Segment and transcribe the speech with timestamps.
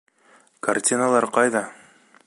[0.67, 1.65] Картиналар ҡайҙа?